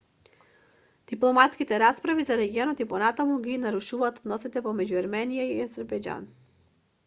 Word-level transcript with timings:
дипломатските 1.11 1.77
расправи 1.83 2.25
за 2.29 2.37
регионот 2.39 2.81
и 2.85 2.87
понатаму 2.95 3.37
ги 3.49 3.61
нарушуваат 3.67 4.21
односите 4.25 4.67
меѓу 4.71 5.01
ерменија 5.03 5.49
и 5.53 5.63
азербејџан 5.69 6.31